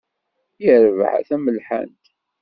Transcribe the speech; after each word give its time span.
Yerbeḥ 0.63 1.11
a 1.19 1.21
tamelḥant. 1.27 2.03